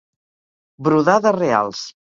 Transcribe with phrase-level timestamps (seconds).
[0.89, 1.89] Brodar de reals.